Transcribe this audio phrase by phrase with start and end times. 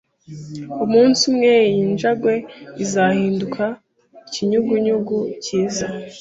[0.85, 2.33] Umunsi umwe, iyi njangwe
[2.83, 3.63] izahinduka
[4.25, 5.85] ikinyugunyugu cyiza